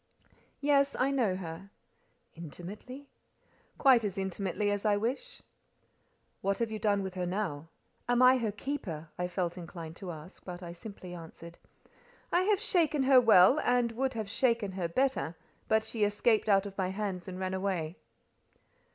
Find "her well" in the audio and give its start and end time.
13.03-13.59